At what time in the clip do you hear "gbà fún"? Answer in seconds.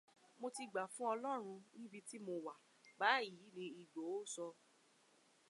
0.71-1.09